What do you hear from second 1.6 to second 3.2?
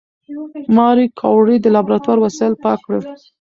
د لابراتوار وسایل پاک کړل.